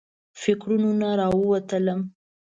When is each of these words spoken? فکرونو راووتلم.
فکرونو 0.41 1.07
راووتلم. 1.19 1.99